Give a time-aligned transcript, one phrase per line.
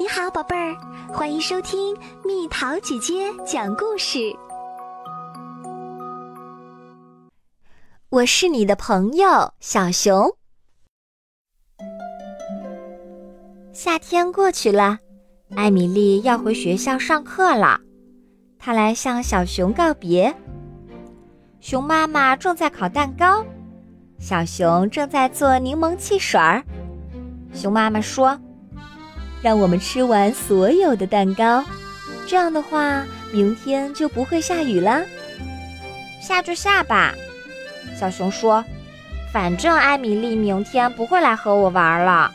[0.00, 0.76] 你好，宝贝儿，
[1.12, 1.92] 欢迎收听
[2.24, 4.32] 蜜桃姐姐讲故事。
[8.08, 10.36] 我是你的朋友小熊。
[13.72, 15.00] 夏天过去了，
[15.56, 17.80] 艾米丽要回学校上课了，
[18.56, 20.32] 她来向小熊告别。
[21.58, 23.44] 熊妈妈正在烤蛋糕，
[24.20, 26.62] 小熊正在做柠檬汽水儿。
[27.52, 28.38] 熊妈妈说。
[29.42, 31.64] 让我们吃完所有的蛋糕，
[32.26, 35.02] 这样的话，明天就不会下雨了。
[36.20, 37.14] 下就下吧，
[37.98, 38.64] 小熊说。
[39.32, 42.32] 反正艾米丽明天不会来和我玩了。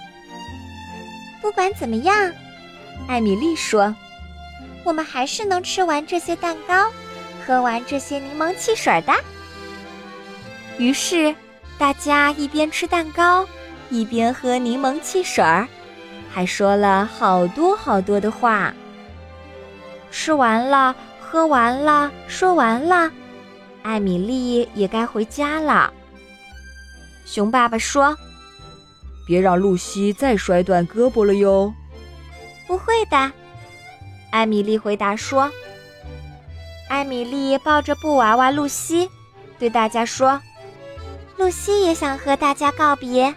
[1.41, 2.31] 不管怎么样，
[3.07, 3.93] 艾米丽说，
[4.83, 6.91] 我们还是能吃完这些蛋糕，
[7.45, 9.13] 喝完这些柠檬汽水的。
[10.77, 11.35] 于是，
[11.77, 13.45] 大家一边吃蛋糕，
[13.89, 15.67] 一边喝柠檬汽水儿。
[16.33, 18.73] 还说了好多好多的话。
[20.09, 23.11] 吃完了，喝完了，说完了，
[23.83, 25.93] 艾米丽也该回家了。
[27.25, 28.17] 熊爸爸说
[29.27, 31.71] ：“别让露西再摔断胳膊了哟。
[32.65, 33.31] ”“不会的。”
[34.31, 35.51] 艾米丽回答说。
[36.89, 39.09] 艾米丽抱着布娃娃露西，
[39.57, 40.41] 对大家说
[41.37, 43.33] ：“露西也想和大家告别。”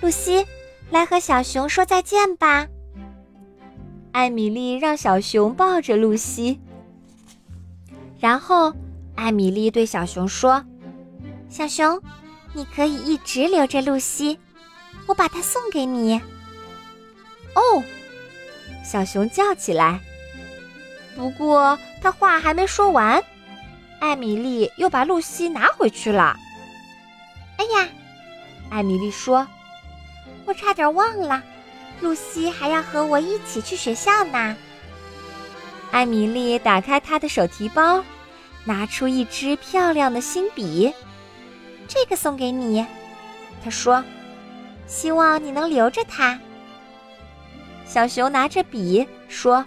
[0.00, 0.46] 露西。
[0.90, 2.66] 来和小熊说再见吧。
[4.12, 6.60] 艾米丽让小熊抱着露西，
[8.18, 8.72] 然后
[9.14, 10.64] 艾米丽对小熊说
[11.50, 12.00] ：“小熊，
[12.54, 14.38] 你可以一直留着露西，
[15.06, 16.20] 我把它送给你。”
[17.54, 17.82] 哦，
[18.84, 20.00] 小熊叫起来。
[21.14, 23.22] 不过他话还没说完，
[24.00, 26.36] 艾米丽又把露西拿回去了。
[27.58, 27.88] 哎呀，
[28.70, 29.46] 艾米丽说。
[30.46, 31.42] 我差点忘了，
[32.00, 34.56] 露西还要和我一起去学校呢。
[35.90, 38.02] 艾米丽打开她的手提包，
[38.64, 40.92] 拿出一支漂亮的新笔，
[41.88, 42.86] 这个送给你。
[43.62, 44.02] 她说
[44.86, 46.38] ：“希望你能留着它。”
[47.84, 49.64] 小熊拿着笔说：“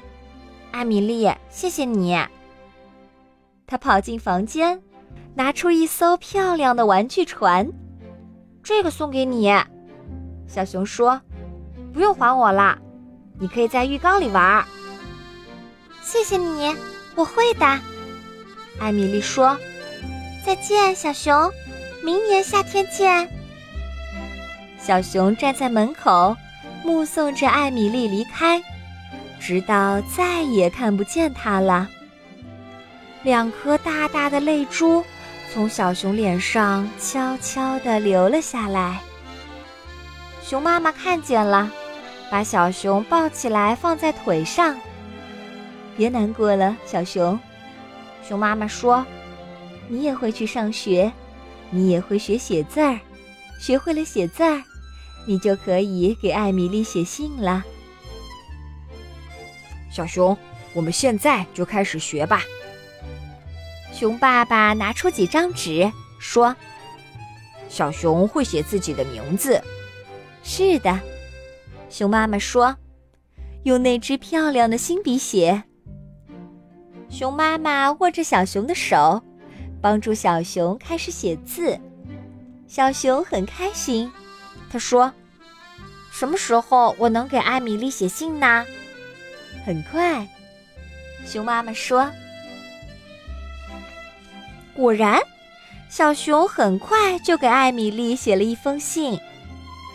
[0.72, 2.18] 艾米丽，谢谢你。”
[3.68, 4.82] 他跑进房间，
[5.36, 7.70] 拿出一艘漂亮的玩具船，
[8.64, 9.52] 这个送给你。
[10.50, 11.22] 小熊说
[11.94, 12.78] ：“不用还我啦，
[13.40, 14.66] 你可以在浴缸里玩。”
[16.02, 16.76] 谢谢你，
[17.14, 17.66] 我会的。
[18.80, 19.56] 艾米丽说
[20.44, 21.52] ：“再见，小熊，
[22.04, 23.30] 明年夏天见。”
[24.82, 26.36] 小熊站在门口，
[26.84, 28.64] 目送着艾米丽离开，
[29.40, 31.88] 直到再也看不见她了。
[33.22, 35.04] 两颗大大的泪珠
[35.54, 39.00] 从小熊脸上悄悄地流了下来。
[40.50, 41.72] 熊妈妈看见了，
[42.32, 44.76] 把小熊抱起来放在腿上。
[45.96, 47.40] 别难过了，小熊。
[48.28, 49.06] 熊妈妈说
[49.88, 51.14] ：“你也会去上学，
[51.70, 53.00] 你也会学写字儿。
[53.62, 54.64] 学会了写字儿，
[55.28, 57.64] 你就可以给艾米丽写信了。”
[59.94, 60.36] 小熊，
[60.74, 62.42] 我们现在就开始学吧。
[63.94, 66.56] 熊爸爸拿出几张纸，说
[67.70, 69.64] ：“小熊会写自己的名字。”
[70.44, 71.00] 是的，
[71.90, 72.76] 熊妈妈说
[73.64, 75.64] ：“用那支漂亮的新笔写。”
[77.10, 79.22] 熊妈妈握着小熊的手，
[79.82, 81.80] 帮助小熊开始写字。
[82.68, 84.12] 小熊很开心，
[84.70, 85.12] 他说
[86.12, 88.66] ：“什么时候我能给艾米丽写信呢？”
[89.66, 90.28] 很快，
[91.26, 92.10] 熊妈妈说
[94.74, 95.20] ：“果然，
[95.90, 99.20] 小熊很快就给艾米丽写了一封信。”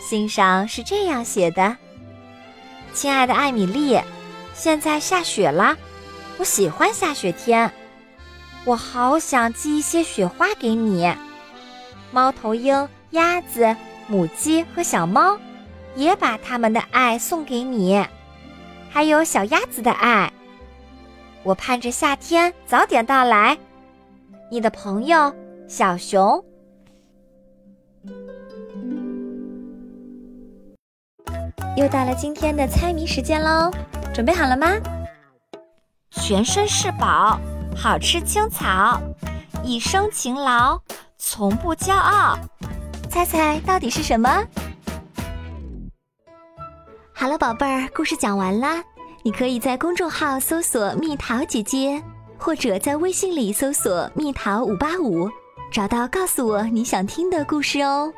[0.07, 1.79] 信上是这样写的
[2.93, 3.99] ：“亲爱的艾米丽，
[4.53, 5.75] 现在下雪了，
[6.37, 7.73] 我喜欢下雪天，
[8.67, 11.11] 我好想寄一些雪花给你。
[12.11, 13.75] 猫头鹰、鸭子、
[14.07, 15.39] 母鸡和小猫，
[15.97, 18.07] 也把他们的爱送给你，
[18.91, 20.31] 还有小鸭子的爱。
[21.45, 23.57] 我盼着夏天早点到来。
[24.51, 25.35] 你的朋友
[25.67, 26.45] 小熊。”
[31.77, 33.69] 又到了今天的猜谜时间喽，
[34.15, 34.69] 准备好了吗？
[36.13, 37.37] 全身是宝，
[37.77, 39.01] 好吃青草，
[39.65, 40.81] 一生勤劳，
[41.19, 42.39] 从不骄傲。
[43.11, 44.45] 猜猜到底是什么？
[47.13, 48.81] 好了，宝贝儿，故事讲完啦。
[49.25, 52.01] 你可以在公众号搜索“蜜桃姐姐”，
[52.39, 55.29] 或者在微信里搜索“蜜桃五八五”，
[55.73, 58.13] 找到告诉我你想听的故事哦。